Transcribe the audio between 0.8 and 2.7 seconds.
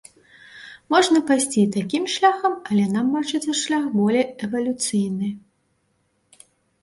Можна пайсці і такім шляхам,